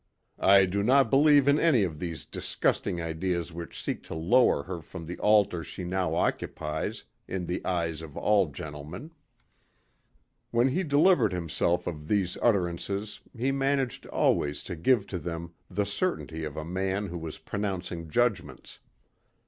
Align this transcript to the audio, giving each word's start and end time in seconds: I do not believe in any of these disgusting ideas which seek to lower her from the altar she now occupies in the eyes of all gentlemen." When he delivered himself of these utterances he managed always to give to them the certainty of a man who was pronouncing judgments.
I 0.39 0.65
do 0.65 0.81
not 0.81 1.11
believe 1.11 1.47
in 1.47 1.59
any 1.59 1.83
of 1.83 1.99
these 1.99 2.25
disgusting 2.25 2.99
ideas 2.99 3.53
which 3.53 3.79
seek 3.79 4.01
to 4.05 4.15
lower 4.15 4.63
her 4.63 4.81
from 4.81 5.05
the 5.05 5.19
altar 5.19 5.63
she 5.63 5.83
now 5.83 6.15
occupies 6.15 7.03
in 7.27 7.45
the 7.45 7.63
eyes 7.63 8.01
of 8.01 8.17
all 8.17 8.47
gentlemen." 8.47 9.11
When 10.49 10.69
he 10.69 10.81
delivered 10.81 11.33
himself 11.33 11.85
of 11.85 12.07
these 12.07 12.35
utterances 12.41 13.19
he 13.37 13.51
managed 13.51 14.07
always 14.07 14.63
to 14.63 14.75
give 14.75 15.05
to 15.05 15.19
them 15.19 15.53
the 15.69 15.85
certainty 15.85 16.45
of 16.45 16.57
a 16.57 16.65
man 16.65 17.05
who 17.05 17.19
was 17.19 17.37
pronouncing 17.37 18.09
judgments. 18.09 18.79